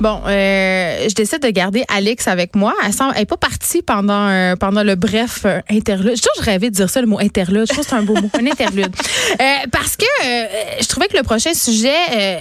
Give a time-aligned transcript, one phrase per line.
[0.00, 2.74] Bon, euh, je décide de garder Alex avec moi.
[2.82, 6.16] Elle n'est elle est pas partie pendant euh, pendant le bref euh, interlude.
[6.16, 7.66] Je, je rêvais de dire ça, le mot interlude.
[7.68, 8.94] Je trouve que c'est un beau mot, un interlude.
[9.40, 10.46] Euh, parce que euh,
[10.80, 12.36] je trouvais que le prochain sujet euh,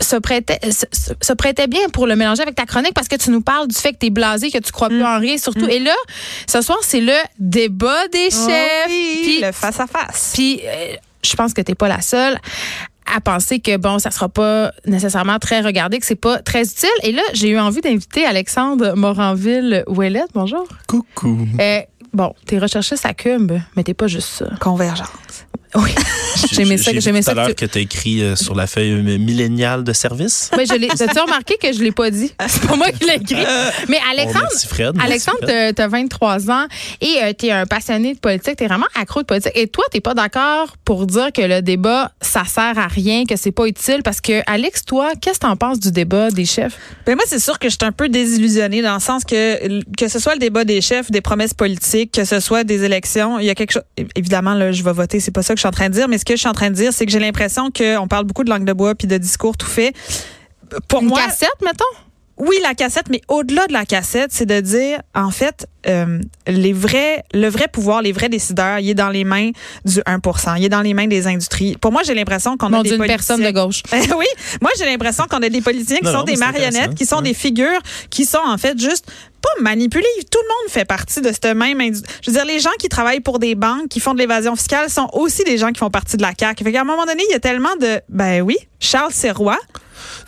[0.00, 3.42] se prêtait se, prêtait bien pour le mélanger avec ta chronique parce que tu nous
[3.42, 5.66] parles du fait que tu es blasé, que tu crois plus en rien, surtout.
[5.68, 5.94] Et là,
[6.48, 8.86] ce soir, c'est le débat des chefs.
[8.86, 10.32] Oh oui, Puis- le face à face.
[10.34, 12.38] puis, euh, je pense que t'es pas la seule
[13.14, 16.88] à penser que bon, ça sera pas nécessairement très regardé, que c'est pas très utile.
[17.02, 20.30] Et là, j'ai eu envie d'inviter Alexandre Moranville-Ouellette.
[20.34, 20.66] Bonjour.
[20.86, 21.46] Coucou.
[21.60, 21.80] Euh,
[22.12, 24.50] bon, t'es recherchiste à Cube, mais t'es pas juste ça.
[24.60, 25.46] Convergence.
[25.76, 25.90] Oui.
[26.52, 27.32] J'aimais ça, J'ai j'aimais vu tout ça.
[27.32, 30.50] à l'heure que tu- tu as écrit euh, sur la feuille euh, milléniale de service.
[30.56, 30.88] Mais je l'ai.
[30.88, 32.32] T'as-tu remarqué que je l'ai pas dit?
[32.48, 33.36] C'est pas moi qui l'ai écrit.
[33.88, 34.94] Mais Oh, Alexandre, merci Fred.
[35.02, 35.74] Alexandre, Fred.
[35.74, 36.66] tu as 23 ans
[37.00, 38.56] et tu es un passionné de politique.
[38.56, 39.52] Tu es vraiment accro de politique.
[39.54, 43.36] Et toi, tu pas d'accord pour dire que le débat, ça sert à rien, que
[43.36, 44.02] c'est pas utile?
[44.04, 46.76] Parce que, Alex, toi, qu'est-ce que tu en penses du débat des chefs?
[47.06, 50.08] Ben moi, c'est sûr que je suis un peu désillusionnée dans le sens que que
[50.08, 53.46] ce soit le débat des chefs, des promesses politiques, que ce soit des élections, il
[53.46, 53.82] y a quelque chose.
[54.14, 56.08] Évidemment, là, je vais voter, c'est pas ça que je suis en train de dire,
[56.08, 58.24] mais ce que je suis en train de dire, c'est que j'ai l'impression qu'on parle
[58.24, 59.92] beaucoup de langue de bois puis de discours tout fait.
[60.88, 61.84] Pour Une moi, cassette, mettons?
[62.38, 66.72] Oui, la cassette, mais au-delà de la cassette, c'est de dire, en fait, euh, les
[66.72, 69.50] vrais, le vrai pouvoir, les vrais décideurs, il est dans les mains
[69.84, 70.18] du 1
[70.58, 71.76] Il est dans les mains des industries.
[71.80, 73.82] Pour moi, j'ai l'impression qu'on a des politiciens- personne de gauche.
[73.92, 74.26] oui,
[74.60, 77.16] moi j'ai l'impression qu'on a des politiciens qui Non, sont non, des marionnettes, qui sont
[77.16, 77.22] Ouais.
[77.22, 79.06] des figures, qui sont en fait juste
[79.40, 80.04] pas manipulées.
[80.30, 81.78] Tout le monde fait partie de cette même.
[81.80, 84.56] indu- Je veux dire, les gens qui travaillent pour des banques, qui font de l'évasion
[84.56, 86.64] fiscale, sont aussi des gens qui font partie de la CAQ.
[86.64, 89.58] Fait qu'à un moment donné, il y a tellement de, ben oui, Charles Serrois.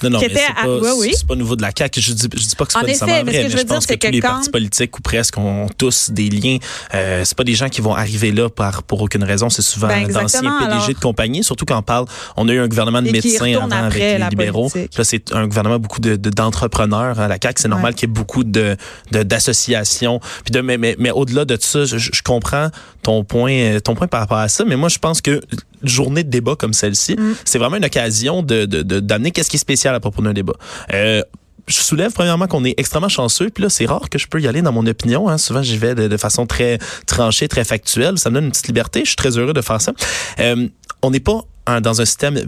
[0.02, 1.12] Non, non, qui mais était à- pas, oui, oui.
[1.26, 2.00] pas nouveau de la CAQ.
[2.00, 3.48] Je dis, je dis pas que c'est pas effet, nécessairement ce vrai, que je mais
[3.48, 5.66] veux je pense dire, que, c'est tous les que quand- partis politiques ou presque ont
[5.76, 6.58] tous des liens.
[6.94, 9.48] Euh, c'est pas des gens qui vont arriver là par pour aucune raison.
[9.50, 10.88] C'est souvent Ben, d'anciens PDG alors.
[10.88, 12.06] de compagnie, surtout quand on parle.
[12.36, 14.70] On a eu un gouvernement de médecins avant avec les libéraux.
[14.96, 17.62] Là, c'est un gouvernement beaucoup de de- d'entrepreneurs à la CAQ.
[17.62, 17.94] C'est normal Ouais.
[17.94, 18.76] qu'il y ait beaucoup de
[19.12, 20.20] de- d'associations.
[20.44, 22.68] Puis de mais mais, mais au-delà de ça, je, je comprends
[23.02, 24.64] ton point euh, ton point par rapport à ça.
[24.64, 25.40] Mais moi, je pense que
[25.82, 27.34] une journée de débat comme celle-ci, Mm.
[27.44, 30.32] c'est vraiment une occasion de de- de- d'amener qu'est-ce qui est spécial à propos d'un
[30.32, 30.54] débat.
[30.92, 31.22] Euh,
[31.66, 33.50] je soulève premièrement qu'on est extrêmement chanceux.
[33.50, 35.28] Puis là, c'est rare que je peux y aller dans mon opinion.
[35.28, 35.36] Hein.
[35.36, 38.18] Souvent, j'y vais de, de façon très tranchée, très factuelle.
[38.18, 39.00] Ça me donne une petite liberté.
[39.00, 39.92] Je suis très heureux de faire ça.
[40.40, 40.66] Euh,
[41.02, 41.42] on n'est pas
[41.82, 42.40] dans un système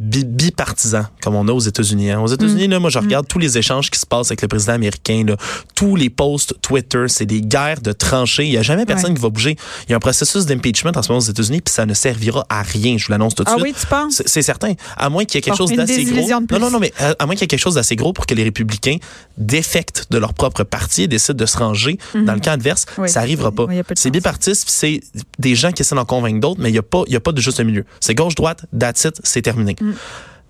[0.00, 2.10] bi- bipartisan comme on a aux États-Unis.
[2.10, 2.20] hein.
[2.20, 4.72] Aux États-Unis, là, moi, je regarde tous les échanges qui se passent avec le président
[4.74, 5.24] américain.
[5.26, 5.36] Là.
[5.74, 8.44] Tous les posts Twitter, c'est des guerres de tranchées.
[8.46, 9.56] Il y a jamais personne qui va bouger.
[9.86, 12.44] Il y a un processus d'impeachment en ce moment aux États-Unis, puis ça ne servira
[12.48, 12.96] à rien.
[12.98, 13.64] Je vous l'annonce tout de Ah suite.
[13.64, 14.22] oui, tu penses?
[14.26, 14.72] C'est- certain.
[14.96, 16.28] À moins qu'il y ait quelque chose d'assez gros.
[16.50, 18.26] Non, non, non, mais à, à moins qu'il y ait quelque chose d'assez gros pour
[18.26, 18.96] que les républicains
[19.38, 22.86] défectent de leur propre parti et décident de se ranger dans le camp adverse.
[22.98, 23.64] Oui, ça arrivera c'est- pas.
[23.64, 25.00] oui, C'est bipartiste, c'est
[25.38, 27.20] des gens qui essaient d'en convaincre d'autres, mais il n'y a pas, il y a
[27.20, 27.84] pas de juste milieu.
[28.00, 29.76] C'est gauche-droite, that's it, c'est terminé.
[29.80, 29.92] Mm.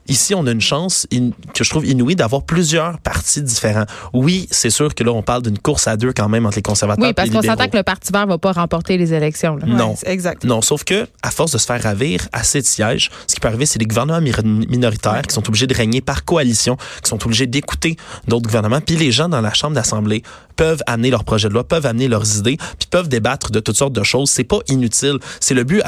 [0.07, 3.87] Ici, on a une chance in- que je trouve inouïe d'avoir plusieurs partis différents.
[4.13, 6.63] Oui, c'est sûr que là, on parle d'une course à deux quand même entre les
[6.63, 7.57] conservateurs Oui, et parce les qu'on libéraux.
[7.59, 9.57] s'entend que le Parti vert va pas remporter les élections.
[9.57, 9.65] là.
[9.67, 9.93] Non.
[9.93, 10.45] Ouais, exact.
[10.45, 13.49] Non, sauf que à force de se faire ravir assez de sièges, ce qui peut
[13.49, 17.25] arriver, c'est des gouvernements mi- minoritaires qui sont obligés de régner par coalition, qui sont
[17.25, 17.97] obligés d'écouter
[18.29, 20.23] d'autres gouvernements, puis les gens dans la chambre d'assemblée
[20.57, 23.77] peuvent amener leurs projets de loi, peuvent amener leurs idées, puis peuvent débattre de toutes
[23.77, 24.31] sortes de choses.
[24.31, 25.19] C'est pas inutile.
[25.41, 25.83] C'est le but.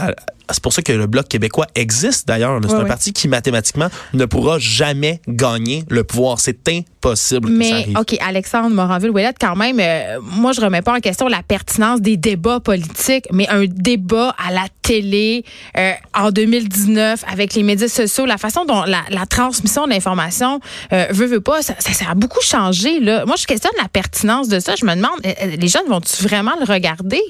[0.50, 2.60] c'est pour ça que le bloc québécois existe d'ailleurs.
[2.62, 6.40] C'est Ouais, un parti qui mathématiquement ne pourra jamais gagner le pouvoir.
[6.40, 7.98] C'est impossible que ça Mais, arrive.
[7.98, 12.16] OK, Alexandre Moranville-Ouellette, quand même, euh, moi, je remets pas en question la pertinence des
[12.16, 15.44] débats politiques, mais un débat à la télé
[15.76, 20.60] euh, en 2019 avec les médias sociaux, la façon dont la, la transmission de l'information
[20.92, 23.00] euh, veut, veut pas, ça, ça, ça a beaucoup changé.
[23.00, 23.24] Là.
[23.26, 24.74] Moi, je questionne la pertinence de ça.
[24.76, 27.22] Je me demande, euh, euh, les jeunes vont-tu vraiment le regarder?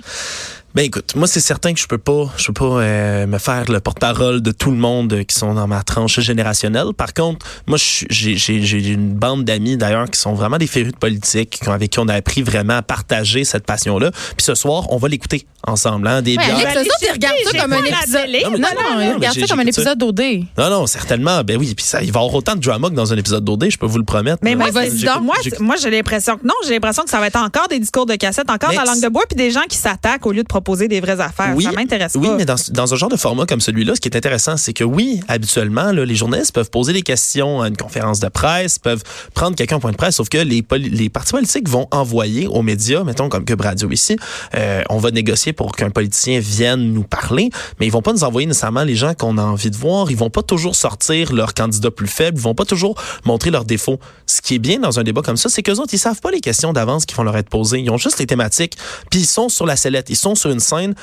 [0.76, 3.64] Ben écoute, moi c'est certain que je peux pas, je peux pas euh, me faire
[3.72, 6.88] le porte-parole de tout le monde euh, qui sont dans ma tranche générationnelle.
[6.94, 10.92] Par contre, moi j'ai j'ai j'ai une bande d'amis d'ailleurs qui sont vraiment des férus
[10.92, 14.10] de politique, avec qui on a appris vraiment à partager cette passion-là.
[14.10, 16.69] Puis ce soir, on va l'écouter ensemble, hein, des Ouais, bières.
[16.76, 17.06] Alex, ça
[17.53, 18.26] j'ai comme un épisode.
[18.44, 19.69] Non, Non, mais- non, non, mais ça comme un ça.
[19.70, 20.20] épisode d'OD.
[20.58, 21.43] Non, non, certainement.
[21.43, 23.44] Ben oui, puis ça, il va y avoir autant de drama que dans un épisode
[23.44, 24.41] d'OD, je peux vous le promettre.
[24.43, 25.22] Mais vas-y donc.
[25.22, 27.67] moi, J'ai- c'est- moi, j'ai l'impression que non, j'ai l'impression que ça va être encore
[27.69, 29.79] des discours de cassette, encore Mais dans la langue de bois, puis des gens qui
[29.79, 31.55] s'attaquent au lieu de proposer des vraies affaires.
[31.61, 32.37] ça m'intéresse oui, pas.
[32.37, 34.85] mais dans, dans un genre de format comme celui-là, ce qui est intéressant, c'est que
[34.85, 39.03] oui, habituellement, là, les journalistes peuvent poser des questions à une conférence de presse, peuvent
[39.35, 42.63] prendre quelqu'un au point de presse, sauf que les, les partis politiques vont envoyer aux
[42.63, 44.17] médias, mettons comme Cube Radio ici,
[44.55, 48.25] euh, on va négocier pour qu'un politicien vienne nous parler, mais ils vont pas nous
[48.25, 51.55] envoyer nécessairement les gens qu'on a envie de voir, ils vont pas toujours sortir leur
[51.55, 53.99] candidat plus faible, ils vont pas toujours montrer leurs défauts.
[54.27, 56.31] Ce qui est bien dans un débat comme ça, c'est qu'eux autres, ils savent pas
[56.31, 58.77] les questions d'avance qui vont leur être posées, ils ont juste les thématiques,
[59.11, 60.94] puis ils sont sur la sellette, ils sont sur une scène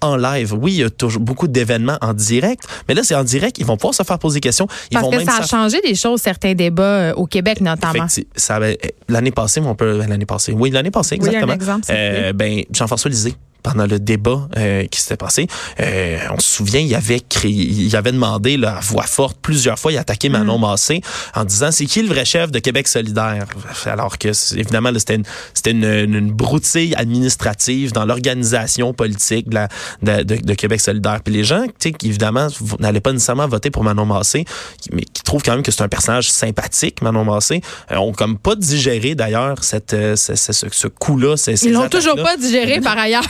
[0.00, 0.52] en live.
[0.52, 3.56] Oui, il y a toujours beaucoup d'événements en direct, mais là, c'est en direct.
[3.58, 4.66] Ils vont pouvoir se faire poser des questions.
[4.90, 7.60] Ils Parce vont que même ça a changé des choses, certains débats euh, au Québec
[7.62, 8.06] notamment.
[8.50, 8.78] Avait-
[9.08, 10.52] l'année passée, on peut l'année passée.
[10.52, 11.54] Oui, l'année passée Oui, un exactement.
[11.54, 13.34] exemple, Euh, ben Jean-François Lisée
[13.64, 15.48] pendant le débat euh, qui s'était passé,
[15.80, 19.78] euh, on se souvient, il avait créé, il avait demandé là, à voix forte plusieurs
[19.78, 21.00] fois, il a attaqué Manon Massé
[21.34, 23.46] en disant c'est qui le vrai chef de Québec solidaire,
[23.86, 25.24] alors que évidemment c'était une,
[25.54, 29.68] c'était une, une, broutille administrative dans l'organisation politique de, la,
[30.02, 31.20] de, de- de Québec solidaire.
[31.24, 32.48] Puis les gens, tu sais, qui évidemment
[32.80, 34.44] n'allaient pas nécessairement voter pour Manon Massé,
[34.92, 38.36] mais qui trouvent quand même que c'est un personnage sympathique, Manon Massé, euh, ont comme
[38.38, 41.34] pas digéré d'ailleurs cette, euh, ce, ce, ce- ce coup-là.
[41.62, 43.24] Ils l'ont toujours pas digéré par ailleurs.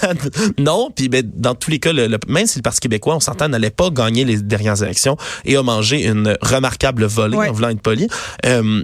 [0.58, 3.20] non, puis ben, dans tous les cas, le, le- même si le Parti québécois, on
[3.20, 7.48] s'entend, n'allait pas gagner les dernières élections et a mangé une remarquable volée, Ouais.
[7.48, 8.06] en voulant être poli.
[8.46, 8.82] Euh,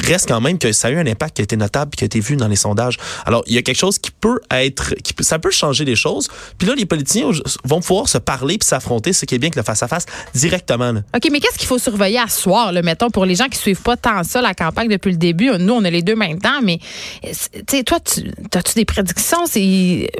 [0.00, 2.04] il reste quand même que ça a eu un impact qui a été notable, qui
[2.04, 2.96] a été vu dans les sondages.
[3.26, 5.96] Alors, il y a quelque chose qui peut être, qui peut- ça peut changer les
[5.96, 6.28] choses.
[6.58, 7.30] Puis là, les politiciens
[7.64, 10.06] vont pouvoir se parler puis s'affronter, ce qui est bien que le face à face
[10.34, 10.92] directement.
[10.92, 11.00] là.
[11.14, 13.58] OK, mais qu'est-ce qu'il faut surveiller à ce soir, là, mettons, pour les gens qui
[13.58, 15.50] suivent pas tant ça, la campagne depuis le début?
[15.58, 16.78] Nous, on a les deux même temps, mais
[17.24, 18.22] euh, tu sais, toi, tu
[18.54, 19.44] as-tu des prédictions?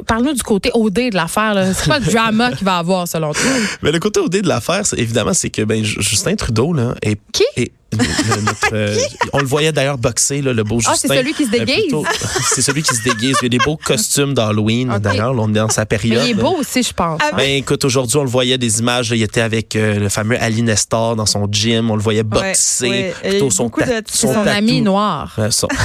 [0.07, 1.55] Parle-nous du côté OD de l'affaire.
[1.75, 3.41] C'est quoi le drama qu'il va avoir, selon toi?
[3.81, 7.19] Mais le côté OD de l'affaire, évidemment, c'est que ben, Ju- Justin Trudeau là, est,
[7.31, 7.43] Qui?
[7.55, 8.95] est- notre, euh,
[9.33, 11.07] on le voyait d'ailleurs boxer, là, le beau Ah, Justin.
[11.09, 11.93] c'est celui qui se Euh, déguise?
[12.53, 13.35] c'est celui qui se déguise.
[13.41, 15.33] Il y a des beaux costumes d'Halloween, d'ailleurs.
[15.37, 16.23] On est dans sa Mais période.
[16.25, 17.19] il est beau aussi, je pense.
[17.23, 17.35] Ah, hein.
[17.37, 19.09] Ben, écoute, aujourd'hui, on le voyait des images.
[19.09, 21.89] là, il était avec euh, le fameux Ali Nestor dans son gym.
[21.91, 22.89] On le voyait boxer.
[22.89, 23.13] ouais.
[23.29, 24.49] Plutôt son, de- ta- c'est Son tatou.
[24.49, 25.37] ami noir.
[25.49, 25.67] Son-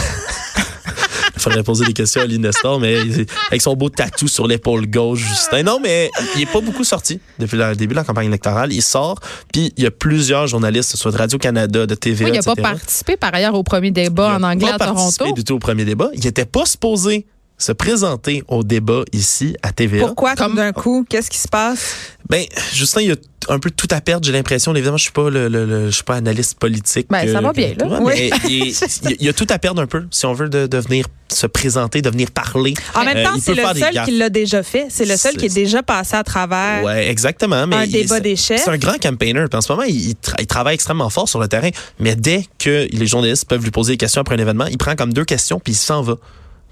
[1.44, 4.86] faudrait poser des questions à Ali Nestor, mais il- avec son beau tatou sur l'épaule
[4.88, 5.62] gauche, Justin.
[5.62, 8.72] Non, mais il est pas beaucoup sorti depuis le début de la campagne électorale.
[8.72, 9.18] Il sort,
[9.52, 12.36] puis il y a plusieurs journalistes, que ce soit de Radio-Canada, de TVA, Oui, il
[12.36, 15.34] n'a pas participé par ailleurs au premier débat Il en anglais pas à participé Toronto.
[15.36, 16.08] du tout au premier débat.
[16.14, 17.26] Il n'était pas supposé
[17.56, 20.04] se présenter au débat ici à TVA.
[20.06, 21.06] Pourquoi, comme d'un coup?
[21.08, 21.94] Qu'est-ce qui se passe?
[22.28, 23.16] Ben, Justin, il a
[23.48, 24.74] un peu tout à perdre, j'ai l'impression.
[24.74, 27.06] Évidemment, je suis pas le, le- le- je suis pas analyste politique.
[27.10, 27.98] Ben, ça euh, va bien, là.
[28.02, 28.30] Oui.
[28.48, 28.74] il,
[29.20, 32.00] il a tout à perdre un peu, si on veut, de, de venir se présenter,
[32.02, 32.74] de venir parler.
[32.94, 34.86] En même Euh, temps, c'est le seul qui l'a déjà fait.
[34.90, 37.66] C'est le seul qui est déjà passé à travers Ouais, exactement.
[37.66, 38.62] Mais un débat des chefs.
[38.64, 39.44] C'est un grand campaigner.
[39.52, 41.70] En ce moment, il, il tra- il travaille extrêmement fort sur le terrain.
[41.98, 44.94] Mais dès que les journalistes peuvent lui poser des questions après un événement, il prend
[44.94, 46.16] comme deux questions puis il s'en va.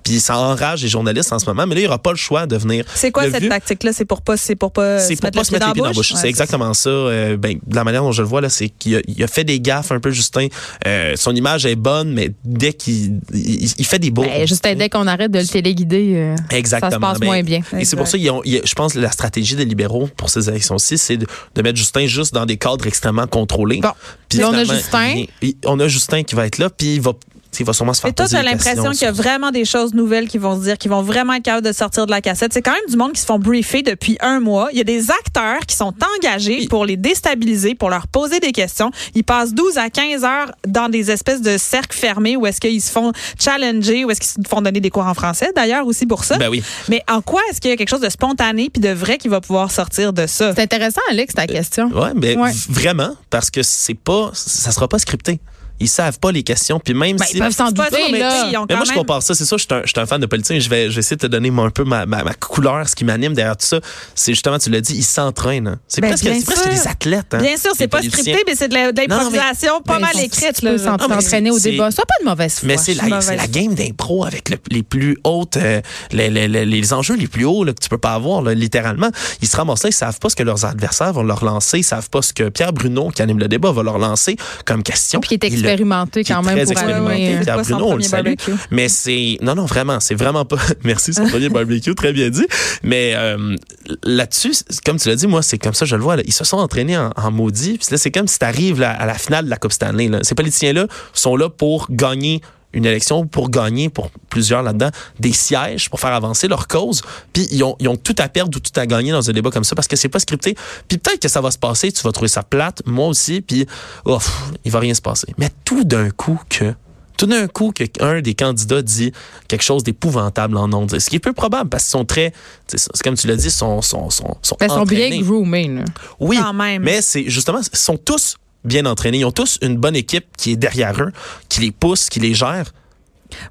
[0.04, 1.66] Puis ça enrage les journalistes en ce moment.
[1.66, 2.84] Mais là, il n'aura pas le choix de venir.
[2.94, 3.93] C'est quoi Le cette tactique-là?
[3.93, 5.93] C'est pour pas, c'est pour pas C'est pour pas se mettre les pieds dans la
[5.94, 6.12] bouche.
[6.12, 6.90] Ouais, c'est exactement ça.
[6.90, 9.26] Euh, ben, de la manière dont je le vois, là, c'est qu'il a, il a
[9.26, 10.49] fait des gaffes un peu, Justin.
[10.87, 14.22] Euh, son image est bonne, mais dès qu'il il, il fait des beaux.
[14.22, 16.90] Ben, juste dès qu'on arrête de le téléguider, euh, Exactement.
[16.90, 17.60] ça se passe Ben, moins bien.
[17.78, 19.64] Et c'est pour ça, qu'ils ont- il y a- je pense, que la stratégie des
[19.64, 23.81] libéraux pour ces élections-ci, c'est de, de mettre Justin juste dans des cadres extrêmement contrôlés.
[23.81, 23.90] Bon.
[24.28, 25.14] Puis Là, on a Justin.
[25.16, 27.12] il- il- on a Justin qui va être là, puis il va,
[27.60, 29.64] il va sûrement se faire Et toi, tu as l'impression qu'il y a vraiment des
[29.64, 32.20] choses nouvelles qui vont se dire, qui vont vraiment être capables de sortir de la
[32.20, 32.52] cassette.
[32.52, 34.69] C'est quand même du monde qui se font briefer depuis un mois.
[34.72, 38.52] Il y a des acteurs qui sont engagés pour les déstabiliser, pour leur poser des
[38.52, 38.90] questions.
[39.14, 42.82] Ils passent 12 à 15 heures dans des espèces de cercles fermés où est-ce qu'ils
[42.82, 46.06] se font challenger, où est-ce qu'ils se font donner des cours en français, d'ailleurs, aussi
[46.06, 46.38] pour ça.
[46.38, 46.62] Ben oui.
[46.88, 49.28] Mais en quoi est-ce qu'il y a quelque chose de spontané puis de vrai qui
[49.28, 50.55] va pouvoir sortir de ça?
[50.55, 51.88] C'est intéressant, Alex, ta question.
[51.88, 52.50] Ouais, mais Ouais.
[52.50, 55.40] v- vraiment, parce que c'est pas, ça sera pas scripté.
[55.82, 58.19] Ils savent pas les questions, puis même Ben, si ils peuvent s'en douter, ça, mais
[58.19, 58.49] là.
[58.50, 59.34] ils ont Mais moi, je compare ça.
[59.34, 60.61] C'est ça, je suis un, je suis un fan de politique.
[60.61, 62.88] Je vais, je vais essayer de te donner moi, un peu ma, ma, ma couleur,
[62.88, 63.81] ce qui m'anime derrière tout ça.
[64.14, 65.67] C'est justement, tu l'as dit, ils s'entraînent.
[65.69, 65.79] hein.
[65.88, 67.34] C'est Ben, presque, c'est presque des athlètes.
[67.34, 70.55] hein, Bien sûr, c'est pas scripté, mais c'est de l'improvisation pas mal écrite.
[70.55, 71.90] Tu peux s'entraîner au débat.
[71.90, 72.67] Ça pas de mauvaise foi.
[72.69, 75.81] Mais c'est la, game d'impro avec le- les plus hautes, euh,
[76.12, 79.10] les, enjeux les plus hauts que tu peux pas avoir, littéralement.
[79.41, 81.84] Ils se ramassent là, ils savent pas ce que leurs adversaires vont leur lancer, ils
[81.84, 85.20] savent pas ce que Pierre Bruno, qui anime le débat, va leur lancer comme question.
[85.20, 87.34] Puis qui est Il le- expérimenté qui est quand même très pour expérimenté.
[87.36, 88.24] euh, Pierre Bruno, on le salue.
[88.24, 88.52] barbecue?
[88.70, 92.46] Mais c'est non non vraiment, c'est vraiment pas merci son premier barbecue, très bien dit.
[92.82, 93.56] Mais euh,
[94.05, 94.52] là-dessus,
[94.84, 96.17] comme tu l'as dit, moi c'est comme ça je le vois.
[96.17, 96.22] là.
[96.26, 97.79] Ils se sont entraînés en, en maudit.
[97.79, 100.08] Puis là c'est comme si tu arrives à la finale de la Coupe Stanley.
[100.08, 100.19] Là.
[100.22, 102.41] Ces politiciens là sont là pour gagner
[102.72, 107.02] une élection pour gagner pour plusieurs là-dedans des sièges pour faire avancer leur cause
[107.32, 109.50] puis ils ont, ils ont tout à perdre ou tout à gagner dans un débat
[109.50, 110.56] comme ça parce que c'est pas scripté
[110.88, 113.67] puis peut-être que ça va se passer tu vas trouver ça plate moi aussi puis
[114.05, 114.32] oh, pff,
[114.64, 116.74] il va rien se passer mais tout d'un coup que
[117.17, 119.12] tout d'un coup qu'un des candidats dit
[119.46, 120.98] quelque chose d'épouvantable en ondes.
[120.98, 122.32] Ce qui est peu probable parce qu'ils sont très,
[122.67, 125.84] c'est comme tu l'as dit, sont, sont, sont, sont Ben, ils sont bien groomés.
[126.19, 126.82] Oui, Quand même.
[126.82, 129.19] mais c'est justement, ils sont tous bien entraînés.
[129.19, 131.12] Ils ont tous une bonne équipe qui est derrière eux,
[131.48, 132.72] qui les pousse, qui les gère.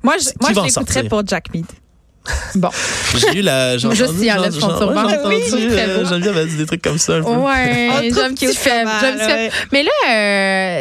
[0.04, 1.66] Moi, je, moi, je l'écouterais pour Jack Mead.
[2.56, 2.70] Bon.
[3.18, 3.78] J'ai eu la.
[3.80, 6.06] j'ai entendu- s'y enlève j'ai- son j'ai- entendu, euh.
[6.06, 7.30] Geneviève a dit des trucs comme ça un peu.
[7.30, 8.86] Ouais, On j'ai trouve un petit cute faible.
[8.90, 9.40] pas j'ai un mal, petit faible.
[9.42, 9.52] ouais.
[9.72, 9.92] Mais là,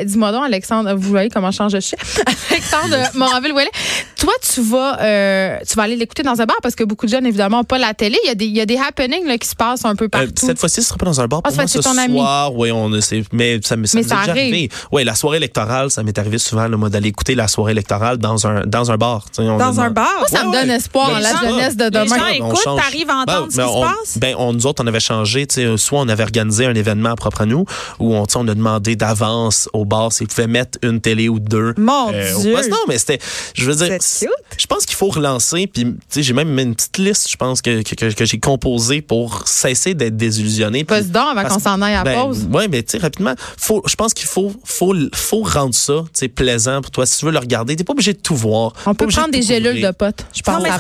[0.00, 1.98] euh, dis-moi donc, Alexandre, vous voyez comment je change de chien?
[2.50, 3.70] Alexandre Moranville-Ouellet,
[4.18, 7.10] toi, tu vas, euh, tu vas aller l'écouter dans un bar parce que beaucoup de
[7.10, 8.18] jeunes, évidemment, n'ont pas la télé.
[8.24, 10.06] Il y a des, il y a des happenings là, qui se passent un peu
[10.06, 10.46] Euh, partout.
[10.46, 11.40] cette fois-ci, ce sera pas dans un bar.
[11.44, 12.18] Ah, Pour ça moi, fait que ce c'est ton ami.
[12.18, 14.68] soir, oui, on c'est, mais ça, ça Mais m'est déjà arrivé.
[14.92, 18.18] Oui, la soirée électorale, ça m'est arrivé souvent, là, moi, d'aller écouter la soirée électorale
[18.18, 19.24] dans un, dans un bar.
[19.38, 20.10] Dans un bar?
[20.18, 20.76] Moi, ça me donne ouais.
[20.76, 22.04] espoir la jeunesse de Les demain.
[22.16, 22.80] gens on écoutent, change.
[22.80, 24.18] t'arrives à entendre Ben, ce qui on- se passe?
[24.18, 25.46] Ben, on, nous autres, on avait changé.
[25.46, 27.64] tu sais, Soit on avait organisé un événement propre à nous,
[27.98, 31.74] où on, on a demandé d'avance au bar s'ils pouvaient mettre une télé ou deux.
[31.78, 32.52] Mon au Dieu.
[32.54, 32.70] poste.
[32.70, 33.18] Non, mais c'était.
[33.54, 33.98] Je veux dire.
[34.58, 35.66] Je pense qu'il faut relancer.
[35.66, 38.24] Puis, tu sais, j'ai même mis une petite liste, je pense, que, que, que- que
[38.24, 40.84] j'ai composée pour cesser d'être désillusionné.
[40.84, 42.46] Passe donc avant qu'on s'en aille à ben, pause.
[42.52, 46.08] Ouais, mais tu sais, rapidement, faut, je pense qu'il faut, faut, faut rendre ça, tu
[46.14, 47.06] sais, plaisant pour toi.
[47.06, 48.72] Si tu veux le regarder, t'es pas obligé de tout voir.
[48.86, 50.24] On Pas peut prendre de des gélules de potes.
[50.34, 50.70] Je pense Non, mais.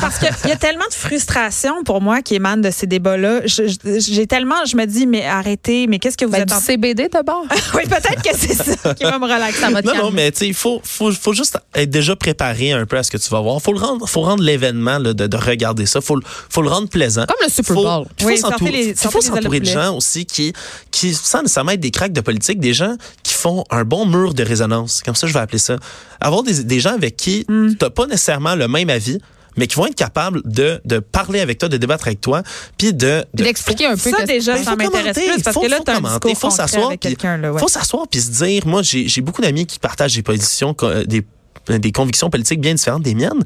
[0.40, 3.40] Qu'il y a tellement de frustration pour moi qui émane de ces débats-là.
[3.46, 6.60] J'ai tellement, je me dis, mais arrêtez, mais qu'est-ce que vous Ben, êtes du en
[6.60, 7.44] CBD de bord.
[7.74, 9.60] Oui, peut-être que c'est ça qui va me relaxer.
[9.60, 12.72] Ça va Non, non, mais tu sais, il faut, faut, faut juste être déjà préparé
[12.72, 13.60] un peu à ce que tu vas voir.
[13.62, 16.00] Faut le rendre, faut rendre l'événement de, de regarder ça.
[16.00, 17.24] Faut, le- faut le rendre plaisant.
[17.26, 18.06] Comme le Super Bowl.
[18.18, 20.52] Il faut Oui, il s'entourer de gens aussi qui,
[20.90, 24.34] qui, sans nécessairement être des cracks de politique, des gens qui font un bon mur
[24.34, 25.02] de résonance.
[25.04, 25.76] Comme ça, je vais appeler ça.
[26.20, 27.70] Avoir des, des gens avec qui Hmm.
[27.70, 29.18] tu n'as pas nécessairement le même avis,
[29.56, 32.42] mais qui vont être capables de, de parler avec toi, de débattre avec toi,
[32.78, 34.10] puis de, de d'expliquer un peu.
[34.10, 36.50] Ça, déjà, ça m'intéresse plus parce Faut- que là, faut tu as un discours Faut
[36.50, 37.16] s'asseoir, puis-
[37.50, 37.60] ouais.
[37.60, 41.04] faut s'asseoir puis se dire, moi, j'ai j'ai beaucoup d'amis qui partagent des positions, euh,
[41.04, 41.24] des,
[41.68, 43.44] des convictions politiques bien différentes des miennes,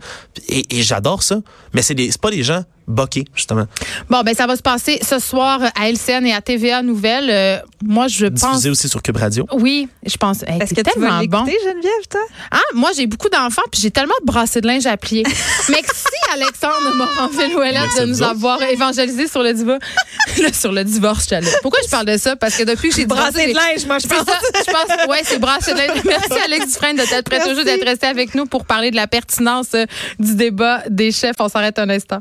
[0.49, 1.41] et, et j'adore ça.
[1.73, 3.67] Mais c'est des- c'est pas des gens boqués, justement.
[4.11, 7.31] Bon, ben ça va se passer ce soir à LCN et à TVA Nouvelles.
[7.31, 8.41] Euh, moi, je pense.
[8.41, 9.47] Diffusé aussi sur Cube Radio.
[9.53, 10.43] Oui, je pense.
[10.43, 11.45] Hey, Est-ce c'est que tu vas tellement bon.
[11.45, 12.21] l'écouter, Geneviève, toi?
[12.51, 15.23] Ah, moi, j'ai beaucoup d'enfants puis j'ai tellement de brassées de linge à plier.
[15.69, 19.81] Merci, Alexandre Moranville-Ouellette, Merci de nous avoir évangélisé sur le divorce.
[20.53, 21.51] Sur le divorce, j'allais.
[21.63, 22.37] Pourquoi je parle de ça?
[22.37, 24.25] Parce que depuis que j'ai Brasser de linge, moi, je pense.
[24.25, 26.03] ça, je pense, ouais, c'est brassé de linge.
[26.05, 29.07] Merci, Alex Dufresne, de t'être prêt toujours d'être resté avec nous pour parler de la
[29.07, 29.85] pertinence euh,
[30.19, 31.37] du débat des chefs.
[31.39, 32.21] On s'arrête un instant.